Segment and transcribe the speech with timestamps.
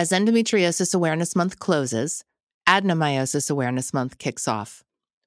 [0.00, 2.24] As Endometriosis Awareness Month closes,
[2.66, 4.82] Adenomyosis Awareness Month kicks off.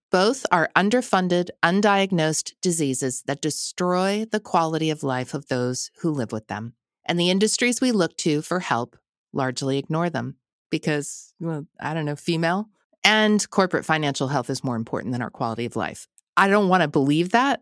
[0.09, 6.31] Both are underfunded, undiagnosed diseases that destroy the quality of life of those who live
[6.31, 6.73] with them.
[7.05, 8.97] And the industries we look to for help
[9.31, 10.37] largely ignore them
[10.71, 12.67] because, well, I don't know, female
[13.03, 16.07] and corporate financial health is more important than our quality of life.
[16.35, 17.61] I don't want to believe that,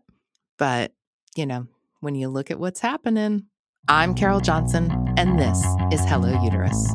[0.56, 0.94] but,
[1.36, 1.66] you know,
[2.00, 3.48] when you look at what's happening,
[3.88, 5.58] I'm Carol Johnson, and this
[5.90, 6.92] is Hello Uterus.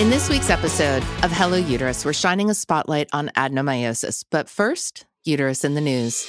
[0.00, 4.24] In this week's episode of Hello Uterus, we're shining a spotlight on adenomyosis.
[4.28, 6.26] But first, uterus in the news.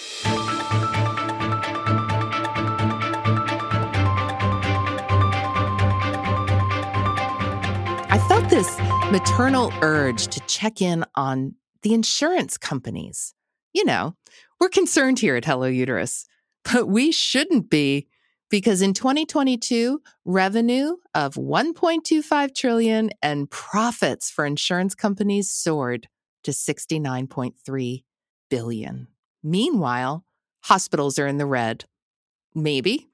[8.12, 8.78] I felt this
[9.14, 13.36] maternal urge to check in on the insurance companies.
[13.72, 14.16] You know,
[14.60, 16.26] we're concerned here at Hello Uterus,
[16.74, 18.08] but we shouldn't be
[18.50, 26.08] because in 2022, revenue of 1.25 trillion and profits for insurance companies soared
[26.44, 28.04] to 69.3
[28.50, 29.08] billion.
[29.44, 30.26] Meanwhile,
[30.64, 31.86] hospitals are in the red.
[32.56, 33.10] Maybe.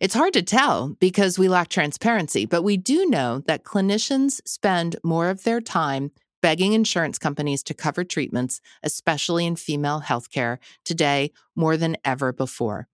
[0.00, 4.94] It's hard to tell because we lack transparency, but we do know that clinicians spend
[5.02, 11.32] more of their time begging insurance companies to cover treatments, especially in female healthcare, today
[11.56, 12.86] more than ever before.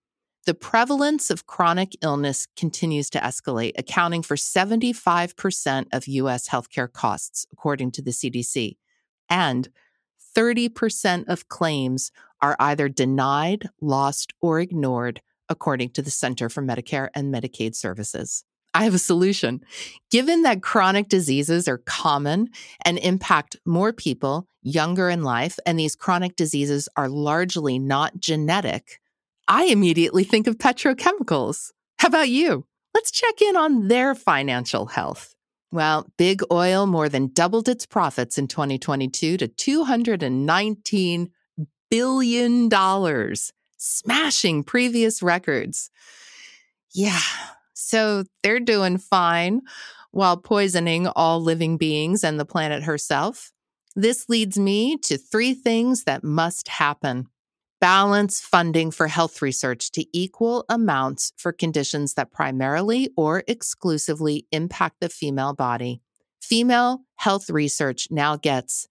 [0.46, 7.46] The prevalence of chronic illness continues to escalate, accounting for 75% of US healthcare costs,
[7.52, 8.78] according to the CDC.
[9.28, 9.68] And
[10.34, 17.08] 30% of claims are either denied, lost, or ignored, according to the Center for Medicare
[17.14, 18.44] and Medicaid Services.
[18.74, 19.60] I have a solution.
[20.10, 22.48] Given that chronic diseases are common
[22.84, 29.00] and impact more people younger in life, and these chronic diseases are largely not genetic,
[29.46, 31.70] I immediately think of petrochemicals.
[31.98, 32.66] How about you?
[32.94, 35.34] Let's check in on their financial health.
[35.70, 41.30] Well, big oil more than doubled its profits in 2022 to $219
[41.90, 42.68] billion,
[43.84, 45.90] smashing previous records.
[46.92, 47.20] Yeah,
[47.74, 49.62] so they're doing fine
[50.10, 53.52] while poisoning all living beings and the planet herself.
[53.94, 57.26] This leads me to three things that must happen
[57.80, 64.96] balance funding for health research to equal amounts for conditions that primarily or exclusively impact
[65.00, 66.00] the female body.
[66.40, 68.88] Female health research now gets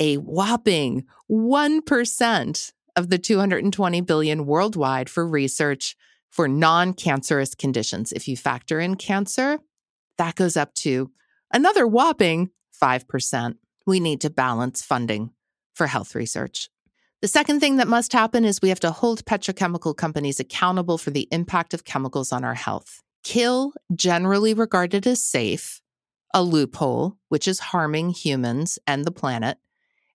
[0.00, 5.96] a whopping 1% of the 220 billion worldwide for research
[6.30, 8.12] for non-cancerous conditions.
[8.12, 9.58] If you factor in cancer,
[10.18, 11.10] that goes up to
[11.52, 13.56] another whopping 5%.
[13.86, 15.30] We need to balance funding
[15.74, 16.68] for health research.
[17.20, 21.10] The second thing that must happen is we have to hold petrochemical companies accountable for
[21.10, 23.00] the impact of chemicals on our health.
[23.22, 25.80] Kill, generally regarded as safe,
[26.34, 29.58] a loophole, which is harming humans and the planet,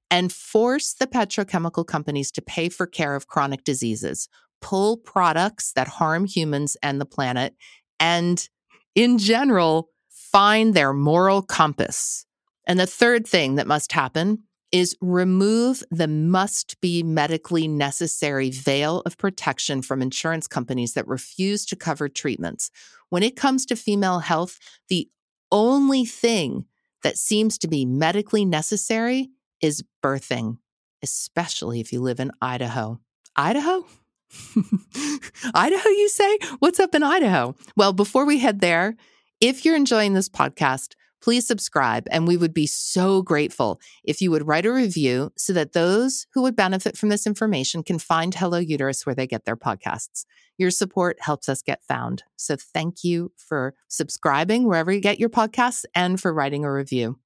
[0.09, 4.29] and force the petrochemical companies to pay for care of chronic diseases,
[4.61, 7.55] pull products that harm humans and the planet,
[7.99, 8.49] and
[8.95, 12.25] in general, find their moral compass.
[12.65, 19.01] And the third thing that must happen is remove the must be medically necessary veil
[19.05, 22.69] of protection from insurance companies that refuse to cover treatments.
[23.09, 25.09] When it comes to female health, the
[25.51, 26.65] only thing
[27.03, 29.29] that seems to be medically necessary
[29.61, 30.57] is birthing,
[31.03, 32.99] especially if you live in Idaho.
[33.35, 33.85] Idaho?
[35.53, 36.37] Idaho, you say?
[36.59, 37.55] What's up in Idaho?
[37.75, 38.95] Well, before we head there,
[39.39, 42.07] if you're enjoying this podcast, please subscribe.
[42.11, 46.27] And we would be so grateful if you would write a review so that those
[46.33, 50.25] who would benefit from this information can find Hello Uterus where they get their podcasts.
[50.57, 52.23] Your support helps us get found.
[52.35, 57.19] So thank you for subscribing wherever you get your podcasts and for writing a review.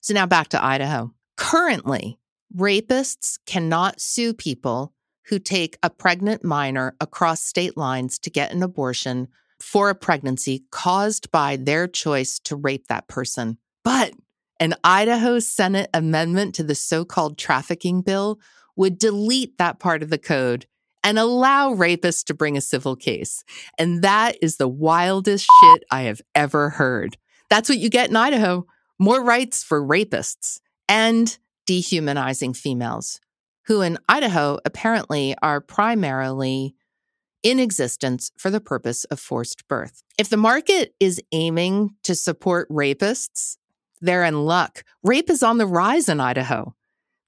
[0.00, 1.15] So now back to Idaho.
[1.36, 2.18] Currently,
[2.56, 4.92] rapists cannot sue people
[5.28, 9.28] who take a pregnant minor across state lines to get an abortion
[9.60, 13.58] for a pregnancy caused by their choice to rape that person.
[13.82, 14.12] But
[14.60, 18.38] an Idaho Senate amendment to the so called trafficking bill
[18.76, 20.66] would delete that part of the code
[21.02, 23.44] and allow rapists to bring a civil case.
[23.78, 27.16] And that is the wildest shit I have ever heard.
[27.48, 28.66] That's what you get in Idaho
[28.98, 33.20] more rights for rapists and dehumanizing females,
[33.66, 36.74] who in Idaho apparently are primarily
[37.42, 40.02] in existence for the purpose of forced birth.
[40.18, 43.56] If the market is aiming to support rapists,
[44.00, 44.84] they're in luck.
[45.02, 46.74] Rape is on the rise in Idaho.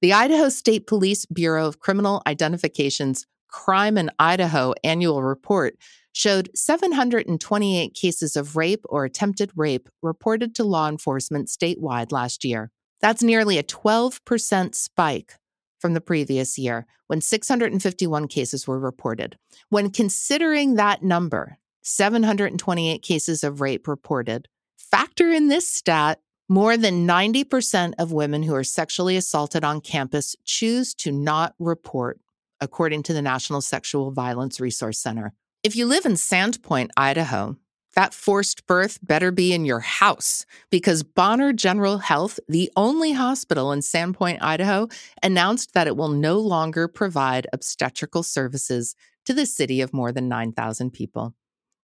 [0.01, 5.77] The Idaho State Police Bureau of Criminal Identification's Crime in Idaho annual report
[6.13, 12.71] showed 728 cases of rape or attempted rape reported to law enforcement statewide last year.
[13.01, 15.35] That's nearly a 12% spike
[15.79, 19.39] from the previous year when 651 cases were reported.
[19.69, 27.07] When considering that number, 728 cases of rape reported, factor in this stat more than
[27.07, 32.21] 90% of women who are sexually assaulted on campus choose to not report,
[32.61, 35.35] according to the National Sexual Violence Resource Center.
[35.63, 37.57] If you live in Sandpoint, Idaho,
[37.95, 43.73] that forced birth better be in your house because Bonner General Health, the only hospital
[43.73, 44.89] in Sandpoint, Idaho,
[45.23, 48.95] announced that it will no longer provide obstetrical services
[49.25, 51.35] to the city of more than 9,000 people.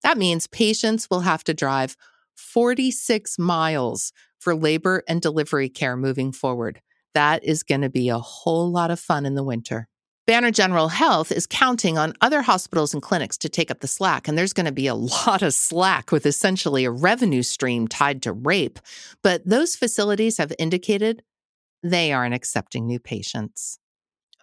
[0.03, 1.97] That means patients will have to drive
[2.35, 6.81] 46 miles for labor and delivery care moving forward.
[7.13, 9.87] That is going to be a whole lot of fun in the winter.
[10.25, 14.27] Bonner General Health is counting on other hospitals and clinics to take up the slack,
[14.27, 18.21] and there's going to be a lot of slack with essentially a revenue stream tied
[18.23, 18.79] to rape.
[19.21, 21.23] But those facilities have indicated
[21.81, 23.79] they aren't accepting new patients.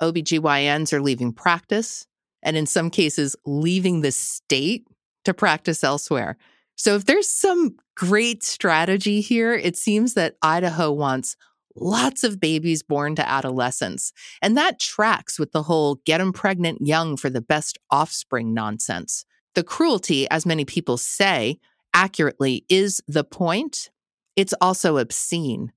[0.02, 2.06] OBGYNs are leaving practice,
[2.42, 4.86] and in some cases, leaving the state
[5.24, 6.36] to practice elsewhere.
[6.76, 11.36] So, if there's some great strategy here, it seems that Idaho wants
[11.76, 14.12] lots of babies born to adolescents.
[14.42, 19.24] And that tracks with the whole get them pregnant young for the best offspring nonsense.
[19.54, 21.58] The cruelty, as many people say
[21.92, 23.90] accurately, is the point.
[24.36, 25.72] It's also obscene,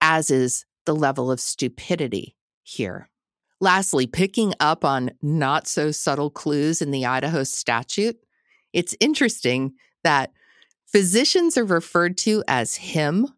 [0.00, 3.08] as is the level of stupidity here.
[3.60, 8.16] Lastly, picking up on not so subtle clues in the Idaho statute,
[8.72, 9.72] it's interesting
[10.04, 10.32] that
[10.86, 13.28] physicians are referred to as him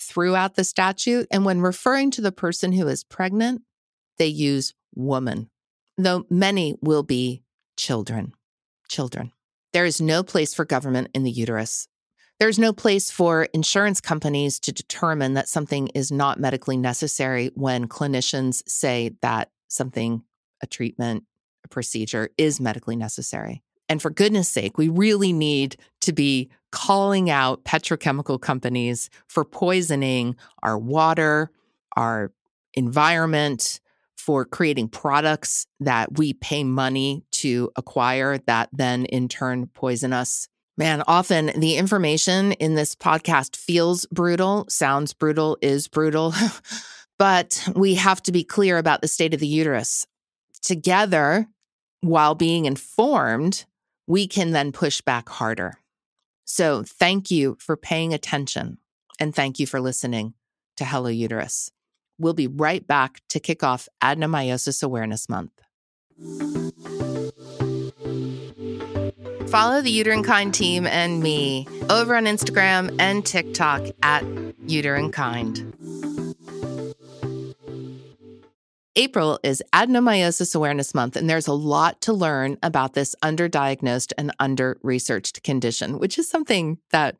[0.00, 1.26] throughout the statute.
[1.30, 3.62] And when referring to the person who is pregnant,
[4.18, 5.50] they use woman,
[5.96, 7.42] though many will be
[7.76, 8.32] children.
[8.88, 9.32] Children.
[9.72, 11.86] There is no place for government in the uterus.
[12.40, 17.86] There's no place for insurance companies to determine that something is not medically necessary when
[17.86, 20.22] clinicians say that something,
[20.62, 21.24] a treatment,
[21.64, 23.62] a procedure is medically necessary.
[23.90, 30.36] And for goodness sake, we really need to be calling out petrochemical companies for poisoning
[30.62, 31.50] our water,
[31.96, 32.30] our
[32.74, 33.80] environment,
[34.16, 40.46] for creating products that we pay money to acquire that then in turn poison us.
[40.76, 46.32] Man, often the information in this podcast feels brutal, sounds brutal, is brutal,
[47.18, 50.06] but we have to be clear about the state of the uterus.
[50.62, 51.48] Together,
[52.02, 53.64] while being informed,
[54.10, 55.78] we can then push back harder.
[56.44, 58.78] So, thank you for paying attention
[59.20, 60.34] and thank you for listening
[60.78, 61.70] to Hello Uterus.
[62.18, 65.52] We'll be right back to kick off Adenomyosis Awareness Month.
[69.48, 74.24] Follow the Uterine Kind team and me over on Instagram and TikTok at
[74.66, 75.72] Uterine Kind.
[79.00, 84.30] April is Adenomyosis Awareness Month, and there's a lot to learn about this underdiagnosed and
[84.38, 87.16] under researched condition, which is something that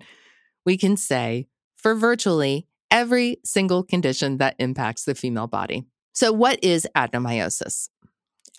[0.67, 1.47] we can say
[1.79, 5.87] for virtually every single condition that impacts the female body.
[6.13, 7.89] So, what is adenomyosis?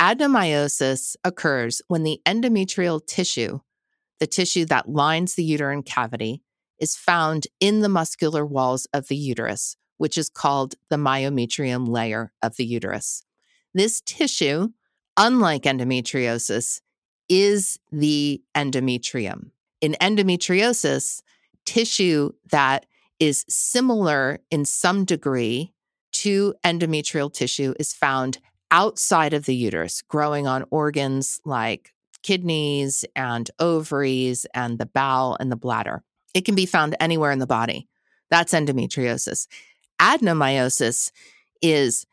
[0.01, 3.59] Adenomyosis occurs when the endometrial tissue,
[4.19, 6.41] the tissue that lines the uterine cavity,
[6.79, 12.31] is found in the muscular walls of the uterus, which is called the myometrium layer
[12.41, 13.23] of the uterus.
[13.75, 14.69] This tissue,
[15.15, 16.81] unlike endometriosis,
[17.29, 19.51] is the endometrium.
[19.79, 21.21] In endometriosis,
[21.67, 22.87] tissue that
[23.19, 25.71] is similar in some degree
[26.13, 28.39] to endometrial tissue is found
[28.71, 31.93] outside of the uterus, growing on organs like
[32.23, 36.01] kidneys and ovaries and the bowel and the bladder.
[36.33, 37.87] It can be found anywhere in the body.
[38.31, 39.45] That's endometriosis
[40.01, 41.11] adenomyosis
[41.61, 42.05] is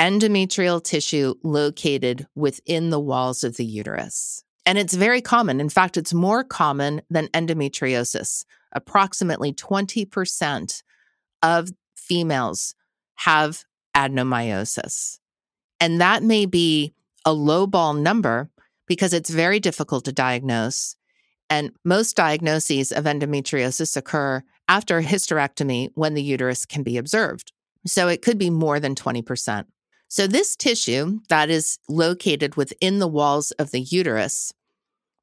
[0.00, 4.42] endometrial tissue located within the walls of the uterus.
[4.64, 5.60] And it's very common.
[5.60, 8.44] In fact, it's more common than endometriosis.
[8.72, 10.82] Approximately 20%
[11.42, 12.74] of females
[13.14, 13.64] have
[13.96, 15.18] adenomyosis.
[15.80, 18.50] And that may be a low ball number
[18.86, 20.96] because it's very difficult to diagnose.
[21.48, 27.52] And most diagnoses of endometriosis occur after a hysterectomy when the uterus can be observed.
[27.86, 29.64] So it could be more than 20%.
[30.08, 34.52] So this tissue that is located within the walls of the uterus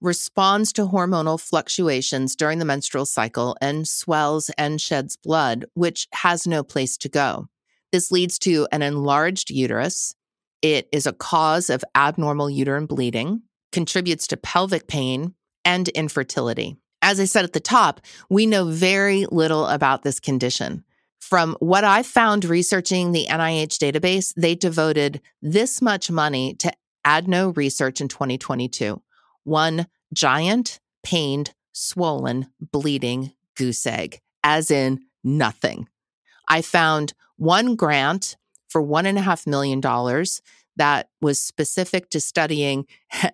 [0.01, 6.45] responds to hormonal fluctuations during the menstrual cycle and swells and sheds blood, which has
[6.45, 7.47] no place to go.
[7.93, 10.13] This leads to an enlarged uterus.
[10.61, 16.75] It is a cause of abnormal uterine bleeding, contributes to pelvic pain and infertility.
[17.03, 20.85] As I said at the top, we know very little about this condition.
[21.19, 26.71] From what I found researching the NIH database, they devoted this much money to
[27.03, 29.01] adeno research in 2022.
[29.43, 35.89] One giant, pained, swollen, bleeding goose egg, as in nothing.
[36.47, 38.37] I found one grant
[38.69, 39.81] for $1.5 million
[40.75, 42.85] that was specific to studying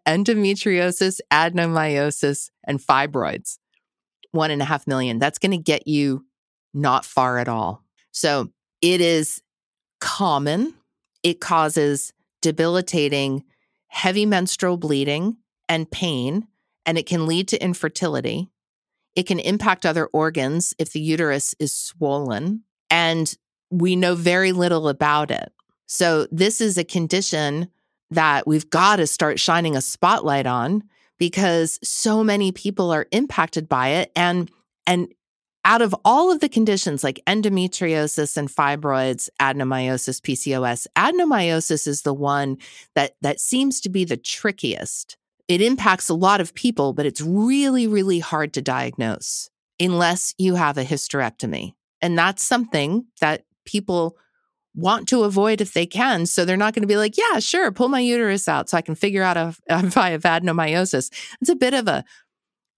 [0.07, 3.57] endometriosis, adenomyosis, and fibroids.
[4.31, 5.19] One and a half million.
[5.19, 6.25] That's going to get you
[6.73, 7.83] not far at all.
[8.11, 8.49] So
[8.81, 9.41] it is
[9.99, 10.73] common.
[11.23, 13.43] It causes debilitating,
[13.87, 16.47] heavy menstrual bleeding and pain,
[16.85, 18.49] and it can lead to infertility.
[19.15, 23.35] It can impact other organs if the uterus is swollen, and
[23.69, 25.51] we know very little about it.
[25.91, 27.67] So, this is a condition
[28.11, 30.83] that we've got to start shining a spotlight on
[31.17, 34.51] because so many people are impacted by it and
[34.85, 35.07] and
[35.65, 42.13] out of all of the conditions like endometriosis and fibroids, adenomyosis, PCOS, adenomyosis is the
[42.13, 42.57] one
[42.93, 45.17] that that seems to be the trickiest.
[45.47, 50.53] It impacts a lot of people, but it's really really hard to diagnose unless you
[50.53, 51.73] have a hysterectomy.
[51.99, 54.17] And that's something that people
[54.79, 56.25] want to avoid if they can.
[56.25, 58.81] So they're not going to be like, yeah, sure, pull my uterus out so I
[58.81, 61.11] can figure out if, if I have adenomyosis.
[61.41, 62.03] It's a bit of a,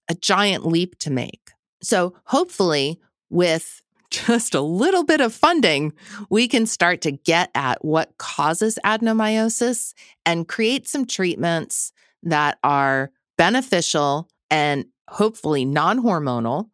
[0.08, 1.50] a giant leap to make.
[1.82, 5.92] So hopefully, with just a little bit of funding,
[6.28, 9.94] we can start to get at what causes adenomyosis
[10.26, 11.92] and create some treatments
[12.22, 16.68] that are beneficial and hopefully non hormonal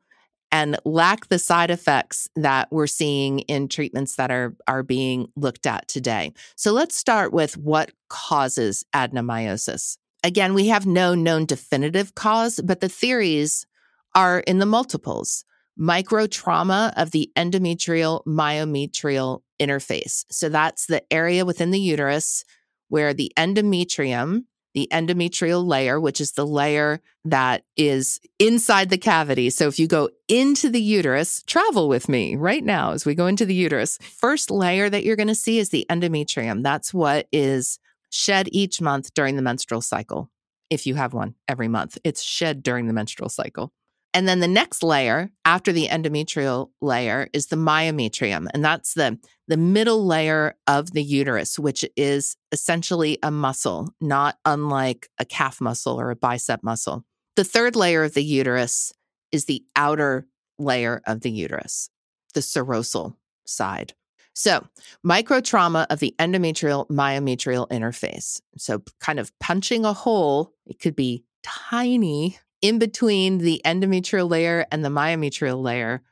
[0.51, 5.67] and lack the side effects that we're seeing in treatments that are, are being looked
[5.67, 6.33] at today.
[6.57, 9.99] So let's start with what causes adenomyosis.
[10.25, 13.67] Again, we have no known definitive cause, but the theories
[14.15, 15.45] are in the multiples
[15.79, 20.25] microtrauma of the endometrial myometrial interface.
[20.31, 22.45] So that's the area within the uterus
[22.89, 24.45] where the endometrium
[24.79, 29.51] the endometrial layer, which is the layer that is inside the cavity.
[29.51, 33.27] So if you go into the uterus, travel with me right now as we go
[33.27, 33.99] into the uterus.
[34.01, 36.63] First layer that you're going to see is the endometrium.
[36.63, 37.81] That's what is
[38.11, 40.31] shed each month during the menstrual cycle.
[40.71, 43.73] If you have one every month, it's shed during the menstrual cycle.
[44.19, 48.49] And then the next layer after the endometrial layer is the myometrium.
[48.53, 54.37] And that's the, the middle layer of the uterus, which is essentially a muscle, not
[54.45, 57.05] unlike a calf muscle or a bicep muscle.
[57.37, 58.93] The third layer of the uterus
[59.31, 60.27] is the outer
[60.59, 61.89] layer of the uterus,
[62.35, 63.15] the serosal
[63.47, 63.95] side.
[64.35, 64.67] So,
[65.07, 68.41] microtrauma of the endometrial myometrial interface.
[68.57, 74.67] So, kind of punching a hole, it could be tiny in between the endometrial layer
[74.71, 76.03] and the myometrial layer,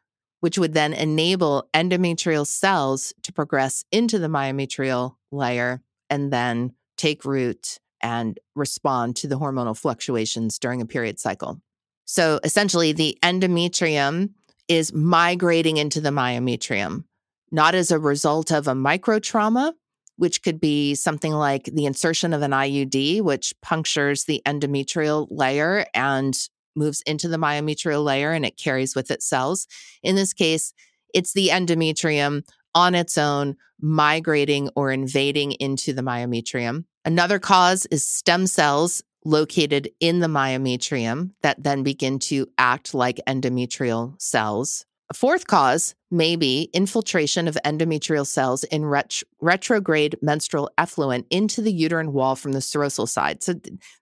[0.40, 7.24] which would then enable endometrial cells to progress into the myometrial layer and then take
[7.24, 11.60] root and respond to the hormonal fluctuations during a period cycle.
[12.04, 14.30] So essentially, the endometrium
[14.68, 17.04] is migrating into the myometrium,
[17.50, 19.72] not as a result of a microtrauma,
[20.16, 25.86] which could be something like the insertion of an IUD, which punctures the endometrial layer
[25.94, 29.66] and moves into the myometrial layer and it carries with it cells.
[30.02, 30.72] In this case,
[31.14, 32.42] it's the endometrium
[32.74, 36.84] on its own migrating or invading into the myometrium.
[37.04, 43.20] Another cause is stem cells located in the myometrium that then begin to act like
[43.26, 44.86] endometrial cells.
[45.08, 51.62] A fourth cause may be infiltration of endometrial cells in ret- retrograde menstrual effluent into
[51.62, 53.42] the uterine wall from the serosal side.
[53.42, 53.54] So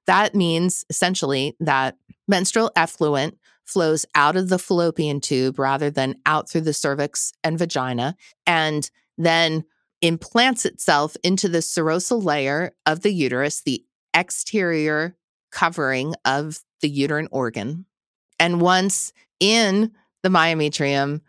[0.06, 1.96] that means essentially that
[2.26, 7.58] menstrual effluent flows out of the fallopian tube rather than out through the cervix and
[7.58, 9.64] vagina and then
[10.00, 13.84] implants itself into the serosal layer of the uterus, the
[14.14, 15.16] exterior
[15.50, 17.86] covering of the uterine organ.
[18.38, 19.92] And once in
[20.24, 21.20] the myometrium,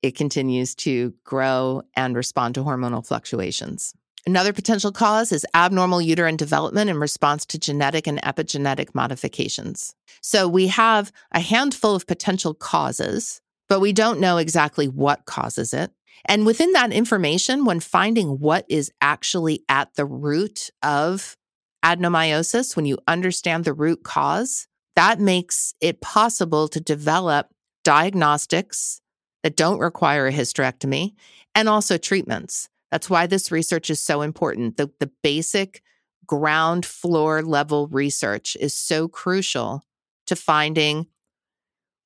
[0.00, 3.94] it continues to grow and respond to hormonal fluctuations.
[4.26, 9.94] Another potential cause is abnormal uterine development in response to genetic and epigenetic modifications.
[10.22, 15.74] So we have a handful of potential causes, but we don't know exactly what causes
[15.74, 15.90] it.
[16.26, 21.36] And within that information, when finding what is actually at the root of
[21.84, 27.48] adenomyosis, when you understand the root cause, that makes it possible to develop
[27.84, 29.00] diagnostics
[29.42, 31.14] that don't require a hysterectomy
[31.54, 34.76] and also treatments That's why this research is so important.
[34.76, 35.82] The, the basic
[36.26, 39.84] ground floor level research is so crucial
[40.26, 41.06] to finding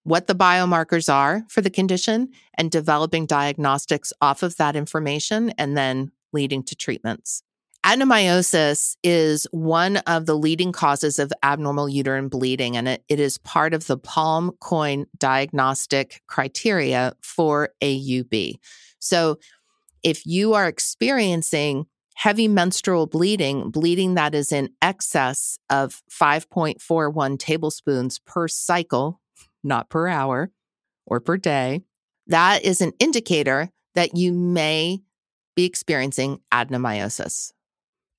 [0.05, 5.77] what the biomarkers are for the condition and developing diagnostics off of that information and
[5.77, 7.43] then leading to treatments.
[7.89, 13.39] Adenomyosis is one of the leading causes of abnormal uterine bleeding, and it, it is
[13.39, 18.59] part of the PALM-COEIN diagnostic criteria for AUB.
[18.99, 19.39] So,
[20.03, 28.19] if you are experiencing heavy menstrual bleeding, bleeding that is in excess of 5.41 tablespoons
[28.19, 29.19] per cycle,
[29.65, 30.51] not per hour
[31.07, 31.81] or per day,
[32.27, 35.01] that is an indicator that you may
[35.57, 37.53] be experiencing adenomyosis.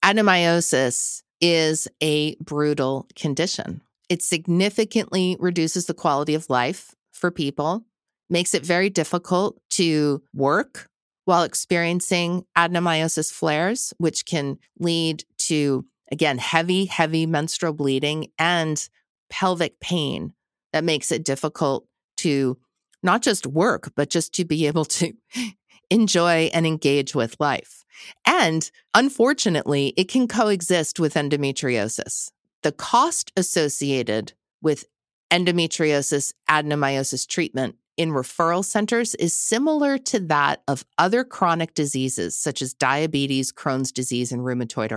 [0.03, 3.82] Adenomyosis is a brutal condition.
[4.10, 7.84] It significantly reduces the quality of life for people,
[8.29, 10.89] makes it very difficult to work
[11.25, 18.89] while experiencing adenomyosis flares, which can lead to, again, heavy, heavy menstrual bleeding and
[19.29, 20.34] pelvic pain
[20.74, 21.86] that makes it difficult
[22.18, 22.58] to
[23.03, 25.13] not just work, but just to be able to
[25.89, 27.86] enjoy and engage with life.
[28.25, 32.32] And unfortunately, it can coexist with endometriosis.
[32.63, 34.86] The cost associated with
[35.32, 42.62] endometriosis adenomyosis treatment in referral centers is similar to that of other chronic diseases such
[42.62, 44.91] as diabetes, Crohn's disease, and rheumatoid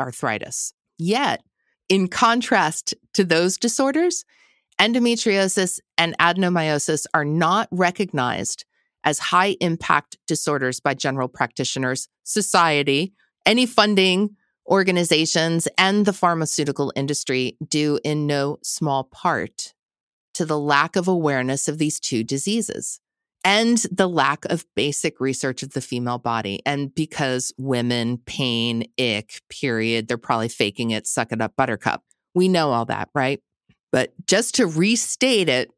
[0.00, 0.72] arthritis.
[0.98, 1.44] Yet,
[1.88, 4.24] in contrast to those disorders,
[4.80, 8.64] endometriosis and adenomyosis are not recognized
[9.06, 13.14] as high impact disorders by general practitioners, society,
[13.46, 14.36] any funding
[14.68, 19.72] organizations, and the pharmaceutical industry due in no small part
[20.34, 23.00] to the lack of awareness of these two diseases
[23.44, 26.60] and the lack of basic research of the female body.
[26.66, 32.02] And because women, pain, ick, period, they're probably faking it, suck it up, buttercup.
[32.34, 33.40] We know all that, right?
[33.92, 35.70] But just to restate it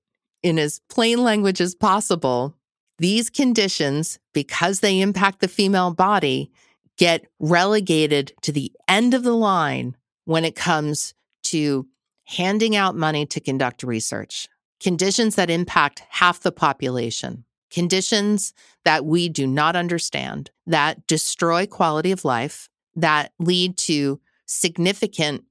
[0.42, 2.57] in as plain language as possible,
[2.98, 6.50] these conditions, because they impact the female body,
[6.96, 11.86] get relegated to the end of the line when it comes to
[12.24, 14.48] handing out money to conduct research.
[14.80, 18.52] Conditions that impact half the population, conditions
[18.84, 25.44] that we do not understand, that destroy quality of life, that lead to significant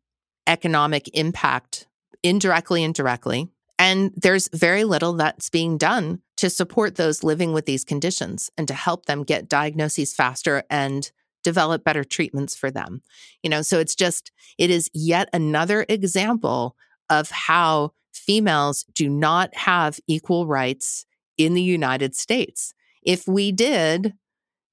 [0.45, 1.87] economic impact
[2.23, 7.65] indirectly and directly, and there's very little that's being done to support those living with
[7.65, 11.11] these conditions and to help them get diagnoses faster and
[11.43, 13.01] develop better treatments for them.
[13.43, 16.75] You know, so it's just, it is yet another example
[17.09, 21.05] of how females do not have equal rights
[21.37, 22.73] in the United States.
[23.03, 24.13] If we did,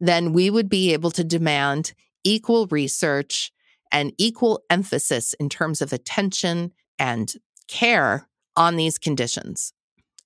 [0.00, 1.92] then we would be able to demand
[2.24, 3.52] equal research
[3.92, 7.34] and equal emphasis in terms of attention and
[7.68, 9.72] care on these conditions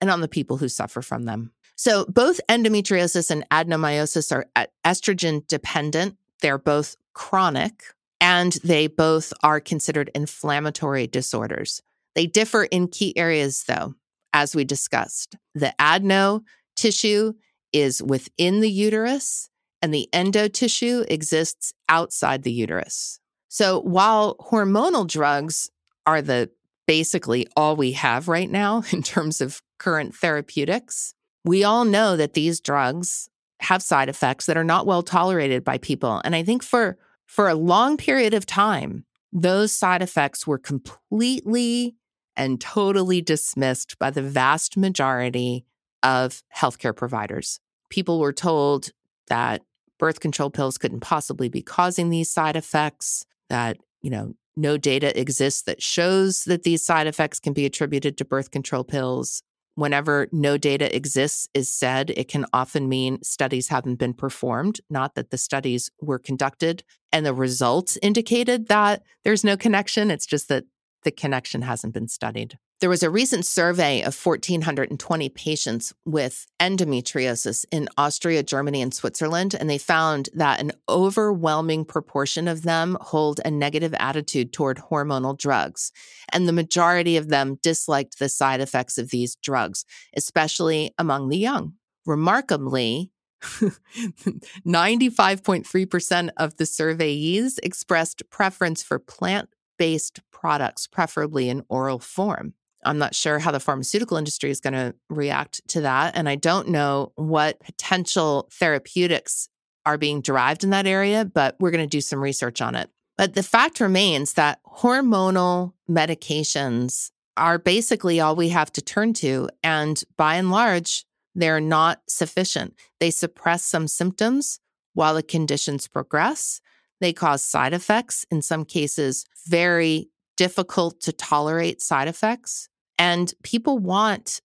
[0.01, 1.53] and on the people who suffer from them.
[1.77, 6.17] So, both endometriosis and adenomyosis are uh, estrogen dependent.
[6.43, 7.85] They're both chronic
[8.21, 11.81] and they both are considered inflammatory disorders.
[12.15, 13.95] They differ in key areas, though,
[14.33, 15.37] as we discussed.
[15.55, 16.43] The adeno
[16.75, 17.35] tissue
[17.73, 23.21] is within the uterus, and the endo tissue exists outside the uterus.
[23.49, 25.71] So, while hormonal drugs
[26.07, 26.51] are the
[26.89, 31.15] basically all we have right now in terms of current therapeutics.
[31.45, 33.29] We all know that these drugs
[33.61, 36.21] have side effects that are not well tolerated by people.
[36.25, 36.97] And I think for
[37.27, 41.95] for a long period of time, those side effects were completely
[42.37, 45.67] and totally dismissed by the vast majority
[46.03, 47.61] of healthcare providers.
[47.91, 48.93] People were told
[49.27, 49.63] that
[49.99, 55.19] birth control pills couldn't possibly be causing these side effects, that, you know, no data
[55.19, 59.43] exists that shows that these side effects can be attributed to birth control pills.
[59.77, 65.15] Whenever no data exists is said, it can often mean studies haven't been performed, not
[65.15, 70.11] that the studies were conducted and the results indicated that there's no connection.
[70.11, 70.65] It's just that
[71.05, 72.59] the connection hasn't been studied.
[72.81, 79.57] There was a recent survey of 1,420 patients with endometriosis in Austria, Germany, and Switzerland,
[79.59, 85.37] and they found that an overwhelming proportion of them hold a negative attitude toward hormonal
[85.37, 85.91] drugs.
[86.33, 89.85] And the majority of them disliked the side effects of these drugs,
[90.17, 91.73] especially among the young.
[92.07, 93.11] Remarkably,
[93.43, 102.55] 95.3% of the surveyees expressed preference for plant based products, preferably in oral form.
[102.85, 106.17] I'm not sure how the pharmaceutical industry is going to react to that.
[106.17, 109.49] And I don't know what potential therapeutics
[109.85, 112.91] are being derived in that area, but we're going to do some research on it.
[113.17, 119.49] But the fact remains that hormonal medications are basically all we have to turn to.
[119.63, 122.75] And by and large, they're not sufficient.
[123.01, 124.61] They suppress some symptoms
[124.95, 126.61] while the conditions progress.
[127.01, 132.71] They cause side effects, in some cases, very difficult to tolerate side effects.
[132.97, 134.41] And people want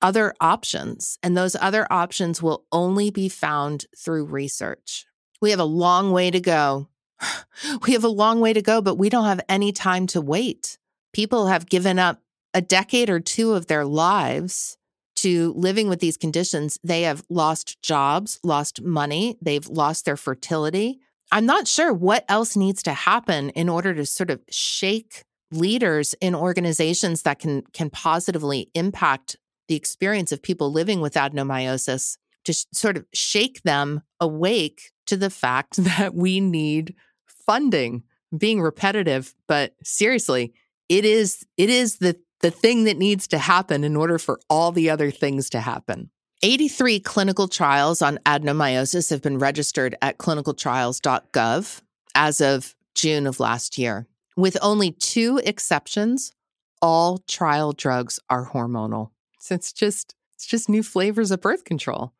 [0.00, 5.06] other options, and those other options will only be found through research.
[5.40, 6.88] We have a long way to go.
[7.82, 10.78] We have a long way to go, but we don't have any time to wait.
[11.12, 12.20] People have given up
[12.54, 14.76] a decade or two of their lives
[15.16, 16.78] to living with these conditions.
[16.84, 21.00] They have lost jobs, lost money, they've lost their fertility.
[21.32, 26.14] I'm not sure what else needs to happen in order to sort of shake leaders
[26.20, 29.36] in organizations that can can positively impact
[29.68, 35.16] the experience of people living with adenomyosis to sh- sort of shake them awake to
[35.16, 36.94] the fact that we need
[37.46, 38.02] funding
[38.36, 40.52] being repetitive but seriously
[40.88, 44.70] it is it is the the thing that needs to happen in order for all
[44.70, 46.10] the other things to happen
[46.42, 51.80] 83 clinical trials on adenomyosis have been registered at clinicaltrials.gov
[52.14, 54.06] as of June of last year.
[54.38, 56.30] With only two exceptions,
[56.80, 59.10] all trial drugs are hormonal.
[59.40, 62.12] So it's just it's just new flavors of birth control.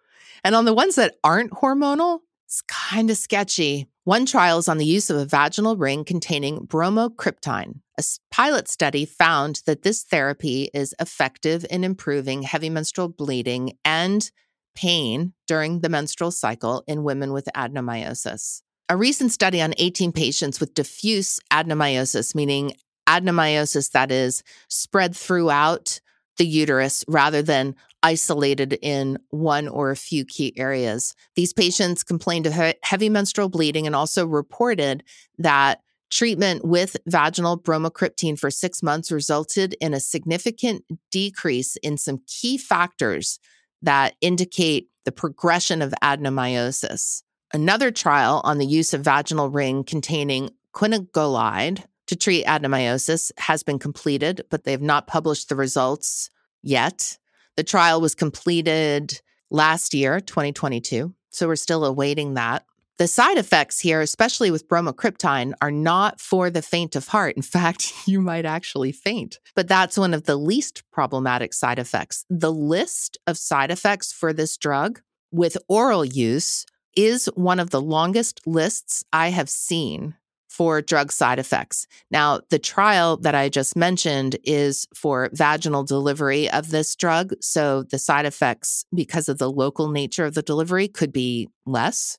[0.43, 3.87] And on the ones that aren't hormonal, it's kind of sketchy.
[4.03, 7.83] One trial is on the use of a vaginal ring containing bromocriptine.
[7.97, 8.03] A
[8.33, 14.29] pilot study found that this therapy is effective in improving heavy menstrual bleeding and
[14.75, 18.63] pain during the menstrual cycle in women with adenomyosis.
[18.91, 22.73] A recent study on 18 patients with diffuse adenomyosis, meaning
[23.07, 26.01] adenomyosis that is spread throughout
[26.39, 31.15] the uterus rather than isolated in one or a few key areas.
[31.35, 35.05] These patients complained of heavy menstrual bleeding and also reported
[35.37, 42.23] that treatment with vaginal bromocriptine for six months resulted in a significant decrease in some
[42.27, 43.39] key factors
[43.83, 47.23] that indicate the progression of adenomyosis.
[47.53, 53.79] Another trial on the use of vaginal ring containing quinagolide to treat adenomyosis has been
[53.79, 56.31] completed, but they have not published the results
[56.63, 57.19] yet.
[57.57, 61.15] The trial was completed last year, 2022.
[61.31, 62.65] So we're still awaiting that.
[62.99, 67.37] The side effects here, especially with bromocriptine, are not for the faint of heart.
[67.37, 72.25] In fact, you might actually faint, but that's one of the least problematic side effects.
[72.29, 76.67] The list of side effects for this drug with oral use
[76.99, 80.17] is one of the longest lists I have seen
[80.49, 81.87] for drug side effects.
[82.11, 87.35] Now, the trial that I just mentioned is for vaginal delivery of this drug.
[87.41, 92.19] So the side effects, because of the local nature of the delivery, could be less,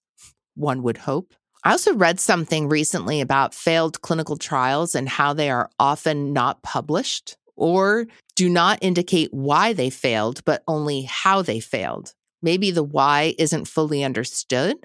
[0.56, 1.34] one would hope.
[1.66, 6.64] I also read something recently about failed clinical trials and how they are often not
[6.64, 12.14] published or do not indicate why they failed, but only how they failed.
[12.42, 14.78] Maybe the why isn't fully understood,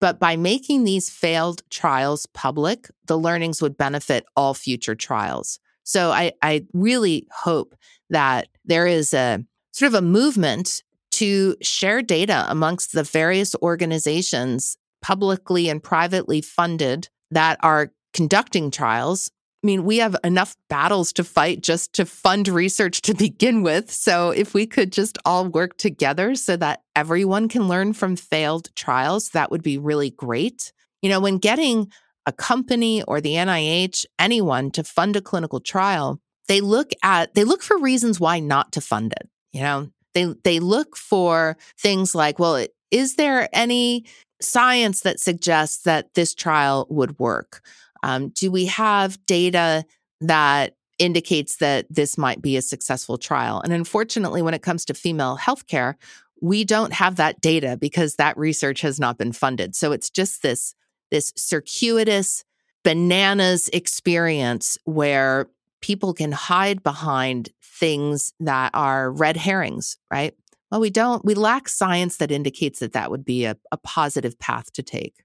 [0.00, 5.60] but by making these failed trials public, the learnings would benefit all future trials.
[5.82, 7.74] So I, I really hope
[8.10, 10.82] that there is a sort of a movement
[11.12, 19.30] to share data amongst the various organizations, publicly and privately funded, that are conducting trials
[19.62, 23.90] I mean, we have enough battles to fight just to fund research to begin with.
[23.90, 28.74] So, if we could just all work together so that everyone can learn from failed
[28.74, 30.72] trials, that would be really great.
[31.02, 31.90] You know, when getting
[32.26, 37.44] a company or the NIH, anyone to fund a clinical trial, they look at they
[37.44, 39.28] look for reasons why not to fund it.
[39.52, 44.06] You know, they they look for things like, well, is there any
[44.40, 47.62] science that suggests that this trial would work?
[48.02, 49.84] Um, do we have data
[50.20, 53.60] that indicates that this might be a successful trial?
[53.60, 55.94] And unfortunately, when it comes to female healthcare,
[56.42, 59.74] we don't have that data because that research has not been funded.
[59.74, 60.74] So it's just this
[61.10, 62.44] this circuitous
[62.84, 65.48] bananas experience where
[65.80, 70.34] people can hide behind things that are red herrings, right?
[70.70, 74.38] Well, we don't, we lack science that indicates that that would be a, a positive
[74.38, 75.24] path to take.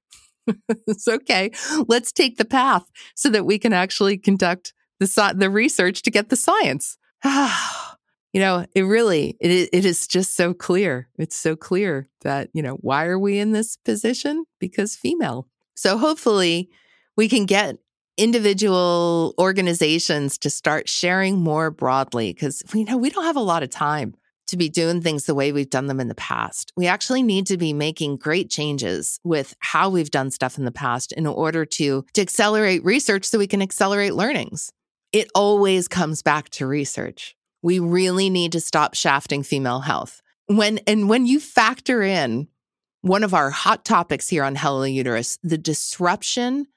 [0.88, 1.51] It's okay.
[1.88, 6.29] Let's take the path so that we can actually conduct the the research to get
[6.29, 6.97] the science.
[7.23, 11.10] you know, it really it it is just so clear.
[11.17, 14.45] It's so clear that, you know, why are we in this position?
[14.60, 15.47] Because female.
[15.75, 16.69] So hopefully
[17.17, 17.77] we can get
[18.17, 23.63] individual organizations to start sharing more broadly because we know we don't have a lot
[23.63, 24.15] of time.
[24.47, 26.71] To be doing things the way we've done them in the past.
[26.75, 30.71] We actually need to be making great changes with how we've done stuff in the
[30.71, 34.71] past in order to, to accelerate research so we can accelerate learnings.
[35.12, 37.36] It always comes back to research.
[37.62, 40.21] We really need to stop shafting female health.
[40.47, 42.47] When and when you factor in
[43.01, 46.67] one of our hot topics here on Hello Uterus, the disruption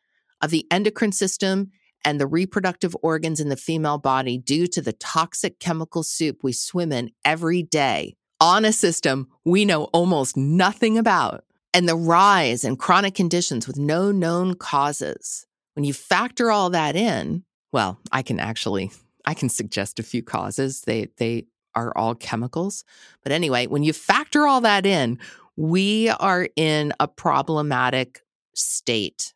[0.40, 1.70] of the endocrine system
[2.08, 6.52] and the reproductive organs in the female body due to the toxic chemical soup we
[6.54, 11.44] swim in every day on a system we know almost nothing about,
[11.74, 15.46] and the rise in chronic conditions with no known causes.
[15.74, 18.90] When you factor all that in, well, I can actually
[19.26, 20.80] I can suggest a few causes.
[20.82, 21.44] They they
[21.74, 22.84] are all chemicals.
[23.22, 25.18] But anyway, when you factor all that in,
[25.56, 28.22] we are in a problematic
[28.54, 29.34] state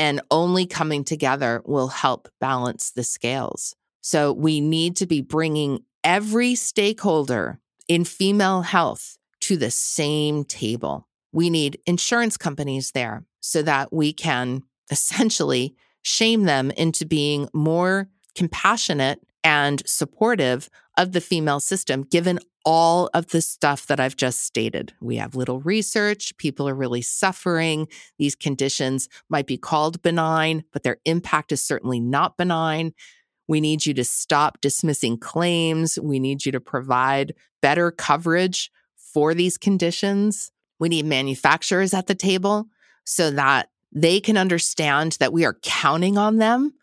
[0.00, 3.76] and only coming together will help balance the scales.
[4.00, 11.06] So we need to be bringing every stakeholder in female health to the same table.
[11.32, 18.08] We need insurance companies there so that we can essentially shame them into being more
[18.34, 24.42] compassionate and supportive of the female system, given all of the stuff that I've just
[24.42, 24.92] stated.
[25.00, 26.36] We have little research.
[26.36, 27.88] People are really suffering.
[28.18, 32.92] These conditions might be called benign, but their impact is certainly not benign.
[33.48, 35.98] We need you to stop dismissing claims.
[35.98, 40.52] We need you to provide better coverage for these conditions.
[40.78, 42.68] We need manufacturers at the table
[43.04, 46.74] so that they can understand that we are counting on them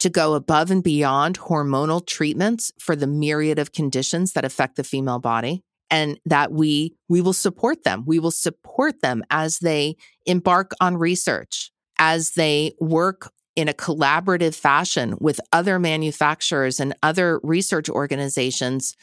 [0.00, 4.84] to go above and beyond hormonal treatments for the myriad of conditions that affect the
[4.84, 8.04] female body and that we we will support them.
[8.06, 14.54] We will support them as they embark on research as they work in a collaborative
[14.54, 18.96] fashion with other manufacturers and other research organizations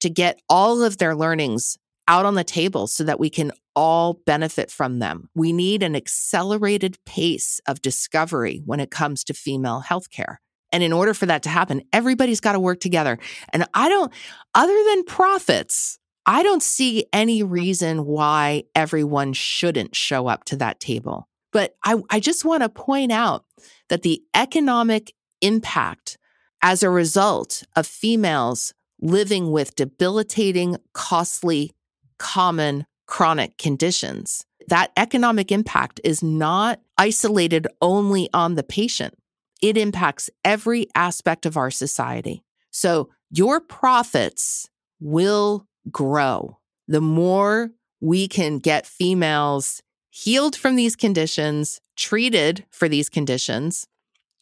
[0.00, 4.14] to get all of their learnings out on the table so that we can all
[4.26, 5.28] benefit from them.
[5.34, 10.36] We need an accelerated pace of discovery when it comes to female healthcare.
[10.72, 13.18] And in order for that to happen, everybody's got to work together.
[13.52, 14.12] And I don't,
[14.54, 20.80] other than profits, I don't see any reason why everyone shouldn't show up to that
[20.80, 21.28] table.
[21.52, 23.44] But I, I just want to point out
[23.88, 26.18] that the economic impact
[26.62, 31.72] as a result of females living with debilitating, costly,
[32.18, 34.44] common chronic conditions.
[34.68, 39.14] That economic impact is not isolated only on the patient,
[39.62, 42.42] it impacts every aspect of our society.
[42.70, 44.68] So your profits
[45.00, 53.08] will grow the more we can get females healed from these conditions, treated for these
[53.08, 53.86] conditions,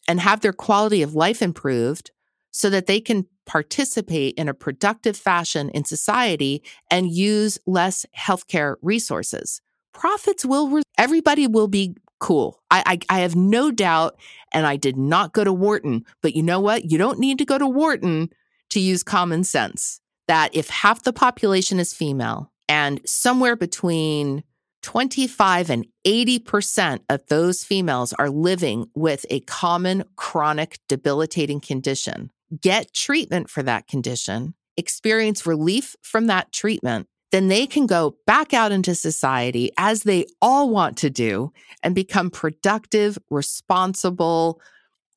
[0.07, 2.11] and have their quality of life improved
[2.51, 8.75] so that they can participate in a productive fashion in society and use less healthcare
[8.81, 9.61] resources.
[9.93, 12.61] Profits will, re- everybody will be cool.
[12.71, 14.17] I, I, I have no doubt.
[14.51, 16.89] And I did not go to Wharton, but you know what?
[16.89, 18.29] You don't need to go to Wharton
[18.69, 24.43] to use common sense that if half the population is female and somewhere between
[24.81, 32.31] 25 and 80% of those females are living with a common chronic debilitating condition,
[32.61, 38.53] get treatment for that condition, experience relief from that treatment, then they can go back
[38.53, 41.51] out into society as they all want to do
[41.83, 44.61] and become productive, responsible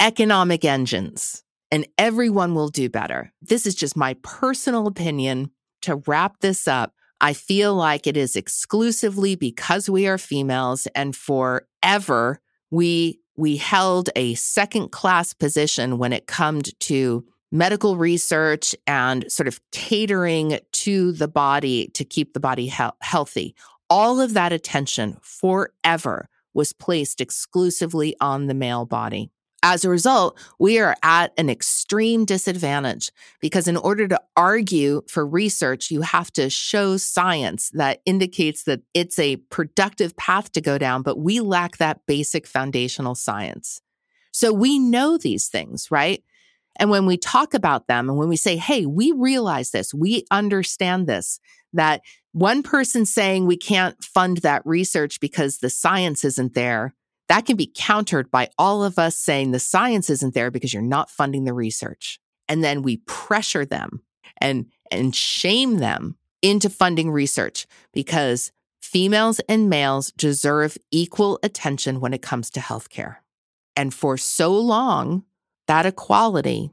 [0.01, 1.45] economic engines.
[1.71, 3.33] And everyone will do better.
[3.43, 5.51] This is just my personal opinion.
[5.83, 11.14] To wrap this up, I feel like it is exclusively because we are females and
[11.14, 19.31] forever we we held a second class position when it come to medical research and
[19.31, 23.55] sort of catering to the body to keep the body he- healthy.
[23.88, 29.31] All of that attention forever was placed exclusively on the male body.
[29.62, 35.27] As a result, we are at an extreme disadvantage because, in order to argue for
[35.27, 40.79] research, you have to show science that indicates that it's a productive path to go
[40.79, 43.81] down, but we lack that basic foundational science.
[44.31, 46.23] So we know these things, right?
[46.79, 50.25] And when we talk about them and when we say, hey, we realize this, we
[50.31, 51.40] understand this,
[51.73, 56.94] that one person saying we can't fund that research because the science isn't there
[57.29, 60.83] that can be countered by all of us saying the science isn't there because you're
[60.83, 62.19] not funding the research.
[62.49, 64.03] And then we pressure them
[64.38, 72.14] and, and shame them into funding research because females and males deserve equal attention when
[72.14, 73.17] it comes to healthcare.
[73.77, 75.25] And for so long,
[75.67, 76.71] that equality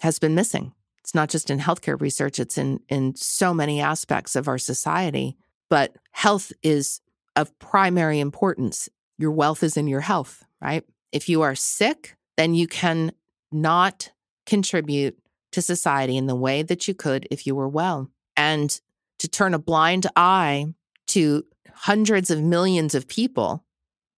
[0.00, 0.72] has been missing.
[1.00, 5.36] It's not just in healthcare research, it's in, in so many aspects of our society.
[5.68, 7.00] But health is
[7.34, 8.88] of primary importance.
[9.18, 10.84] Your wealth is in your health, right?
[11.12, 13.12] If you are sick, then you can
[13.50, 14.10] not
[14.44, 15.18] contribute
[15.52, 18.10] to society in the way that you could if you were well.
[18.36, 18.78] And
[19.18, 20.66] to turn a blind eye
[21.08, 23.64] to hundreds of millions of people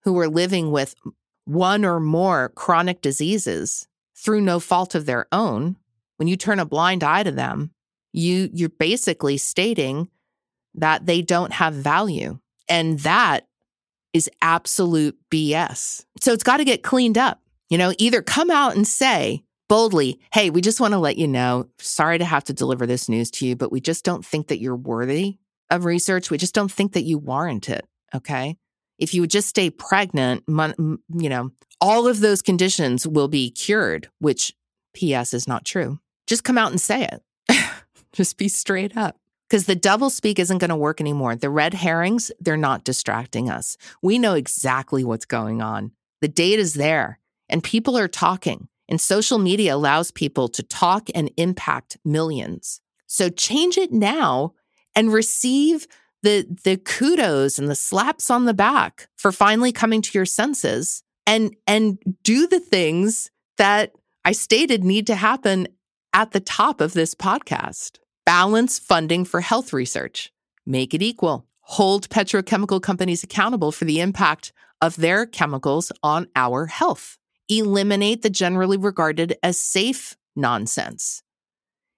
[0.03, 0.95] who are living with
[1.45, 5.77] one or more chronic diseases through no fault of their own,
[6.17, 7.71] when you turn a blind eye to them,
[8.13, 10.09] you you're basically stating
[10.75, 12.39] that they don't have value.
[12.69, 13.48] And that
[14.13, 16.05] is absolute BS.
[16.21, 17.41] So it's got to get cleaned up.
[17.69, 21.29] You know, either come out and say boldly, hey, we just want to let you
[21.29, 24.49] know, sorry to have to deliver this news to you, but we just don't think
[24.49, 25.39] that you're worthy
[25.71, 26.31] of research.
[26.31, 27.87] We just don't think that you warrant it.
[28.15, 28.57] Okay.
[28.99, 34.09] If you would just stay pregnant, you know, all of those conditions will be cured,
[34.19, 34.55] which
[34.95, 36.01] PS is not true.
[36.27, 37.23] Just come out and say it.
[38.13, 39.17] just be straight up.
[39.49, 41.35] Because the double speak isn't going to work anymore.
[41.35, 43.77] The red herrings, they're not distracting us.
[44.03, 45.93] We know exactly what's going on.
[46.21, 51.31] The data's there, and people are talking, and social media allows people to talk and
[51.37, 52.81] impact millions.
[53.07, 54.55] So change it now
[54.95, 55.87] and receive
[56.23, 61.03] the the kudos and the slaps on the back for finally coming to your senses
[61.27, 63.93] and and do the things that
[64.25, 65.69] I stated need to happen
[66.13, 67.99] at the top of this podcast.
[68.29, 70.31] Balance funding for health research.
[70.67, 71.47] Make it equal.
[71.61, 77.17] Hold petrochemical companies accountable for the impact of their chemicals on our health.
[77.49, 81.23] Eliminate the generally regarded as safe nonsense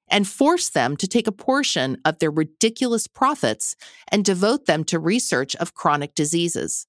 [0.08, 3.74] and force them to take a portion of their ridiculous profits
[4.12, 6.86] and devote them to research of chronic diseases.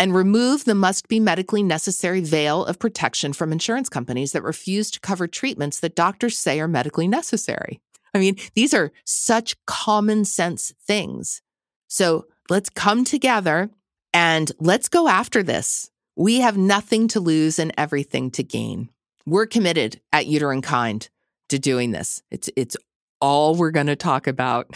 [0.00, 4.90] And remove the must be medically necessary veil of protection from insurance companies that refuse
[4.90, 7.80] to cover treatments that doctors say are medically necessary.
[8.14, 11.42] I mean, these are such common sense things.
[11.88, 13.70] So let's come together
[14.12, 15.90] and let's go after this.
[16.16, 18.90] We have nothing to lose and everything to gain.
[19.24, 21.08] We're committed at Uterine Kind
[21.48, 22.22] to doing this.
[22.30, 22.76] It's it's
[23.20, 24.68] all we're going to talk about.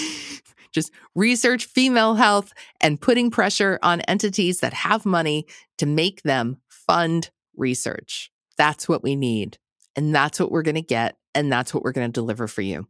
[0.72, 5.46] Just research female health and putting pressure on entities that have money
[5.78, 8.30] to make them fund research.
[8.58, 9.58] That's what we need.
[9.94, 11.16] And that's what we're going to get.
[11.36, 12.88] And that's what we're going to deliver for you.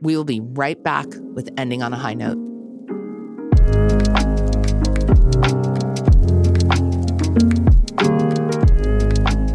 [0.00, 2.38] We will be right back with Ending on a High Note.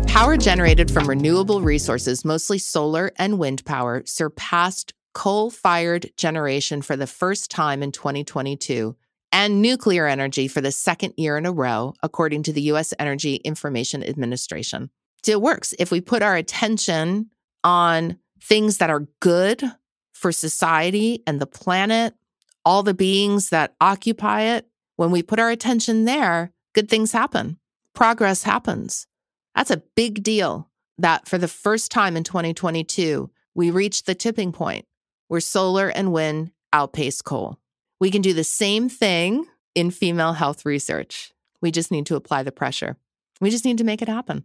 [0.07, 6.97] Power generated from renewable resources, mostly solar and wind power, surpassed coal fired generation for
[6.97, 8.93] the first time in 2022
[9.31, 12.93] and nuclear energy for the second year in a row, according to the U.S.
[12.99, 14.89] Energy Information Administration.
[15.25, 15.73] It works.
[15.79, 17.29] If we put our attention
[17.63, 19.63] on things that are good
[20.11, 22.13] for society and the planet,
[22.65, 27.57] all the beings that occupy it, when we put our attention there, good things happen.
[27.95, 29.07] Progress happens.
[29.55, 34.51] That's a big deal that for the first time in 2022, we reached the tipping
[34.51, 34.85] point
[35.27, 37.59] where solar and wind outpace coal.
[37.99, 41.31] We can do the same thing in female health research.
[41.61, 42.97] We just need to apply the pressure.
[43.39, 44.43] We just need to make it happen.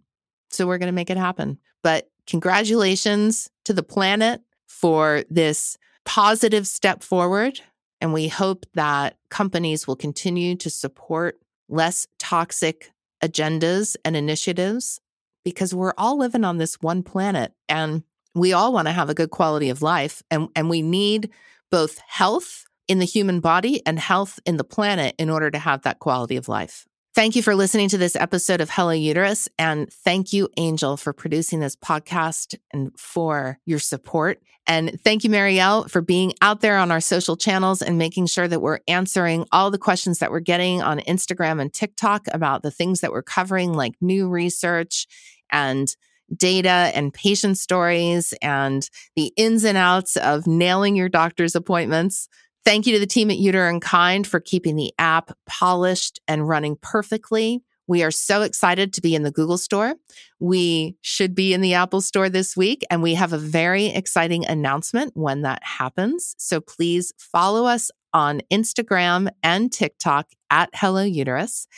[0.50, 1.58] So we're going to make it happen.
[1.82, 5.76] But congratulations to the planet for this
[6.06, 7.60] positive step forward.
[8.00, 12.90] And we hope that companies will continue to support less toxic
[13.22, 15.02] agendas and initiatives
[15.44, 18.04] because we're all living on this one planet and
[18.34, 21.28] we all want to have a good quality of life and, and we need
[21.70, 25.82] both health in the human body and health in the planet in order to have
[25.82, 26.87] that quality of life.
[27.18, 29.48] Thank you for listening to this episode of Hello Uterus.
[29.58, 34.40] And thank you, Angel, for producing this podcast and for your support.
[34.68, 38.46] And thank you, Marielle, for being out there on our social channels and making sure
[38.46, 42.70] that we're answering all the questions that we're getting on Instagram and TikTok about the
[42.70, 45.08] things that we're covering, like new research
[45.50, 45.96] and
[46.36, 52.28] data and patient stories and the ins and outs of nailing your doctor's appointments.
[52.68, 56.76] Thank you to the team at Uterine Kind for keeping the app polished and running
[56.76, 57.62] perfectly.
[57.86, 59.94] We are so excited to be in the Google Store.
[60.38, 64.44] We should be in the Apple Store this week, and we have a very exciting
[64.44, 66.34] announcement when that happens.
[66.36, 71.68] So please follow us on Instagram and TikTok at Hello Uterus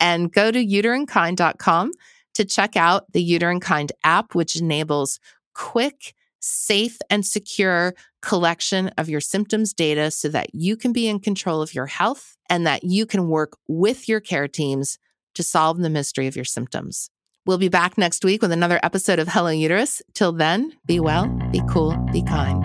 [0.00, 1.92] and go to uterinekind.com
[2.32, 5.20] to check out the Uterine Kind app, which enables
[5.52, 11.20] quick, safe, and secure collection of your symptoms data so that you can be in
[11.20, 14.98] control of your health and that you can work with your care teams
[15.34, 17.10] to solve the mystery of your symptoms.
[17.46, 20.02] We'll be back next week with another episode of Hello Uterus.
[20.14, 22.62] Till then, be well, be cool, be kind.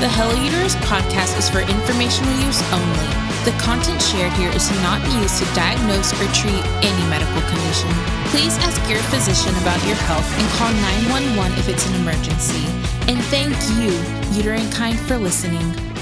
[0.00, 3.25] The Hello Uterus podcast is for informational use only.
[3.46, 7.88] The content shared here is not used to diagnose or treat any medical condition.
[8.34, 10.72] Please ask your physician about your health and call
[11.06, 12.66] 911 if it's an emergency.
[13.06, 13.94] And thank you,
[14.36, 15.95] Uterine Kind, for listening.